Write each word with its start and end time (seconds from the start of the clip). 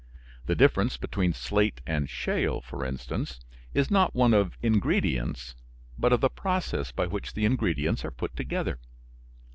The 0.47 0.55
difference 0.55 0.97
between 0.97 1.31
slate 1.31 1.79
and 1.85 2.09
shale, 2.09 2.59
for 2.59 2.83
instance, 2.83 3.39
is 3.71 3.91
not 3.91 4.15
one 4.15 4.33
of 4.33 4.57
ingredients, 4.63 5.53
but 5.95 6.11
of 6.11 6.21
the 6.21 6.27
process 6.31 6.91
by 6.91 7.05
which 7.05 7.33
the 7.35 7.45
ingredients 7.45 8.03
are 8.03 8.09
put 8.09 8.35
together. 8.35 8.79